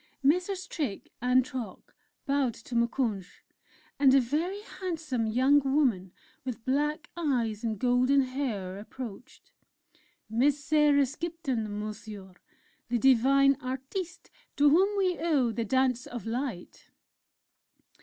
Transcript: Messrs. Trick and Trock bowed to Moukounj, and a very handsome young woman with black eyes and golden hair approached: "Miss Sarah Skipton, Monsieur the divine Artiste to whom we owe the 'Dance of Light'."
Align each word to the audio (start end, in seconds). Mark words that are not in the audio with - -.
Messrs. 0.23 0.65
Trick 0.65 1.11
and 1.21 1.45
Trock 1.45 1.93
bowed 2.25 2.55
to 2.55 2.73
Moukounj, 2.73 3.27
and 3.99 4.15
a 4.15 4.19
very 4.19 4.61
handsome 4.81 5.27
young 5.27 5.59
woman 5.59 6.11
with 6.43 6.65
black 6.65 7.11
eyes 7.15 7.63
and 7.63 7.77
golden 7.77 8.21
hair 8.21 8.79
approached: 8.79 9.51
"Miss 10.27 10.57
Sarah 10.65 11.05
Skipton, 11.05 11.79
Monsieur 11.79 12.33
the 12.89 12.97
divine 12.97 13.55
Artiste 13.61 14.31
to 14.55 14.71
whom 14.71 14.97
we 14.97 15.19
owe 15.19 15.51
the 15.51 15.65
'Dance 15.65 16.07
of 16.07 16.25
Light'." 16.25 16.89